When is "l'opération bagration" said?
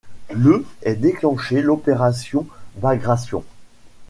1.61-3.43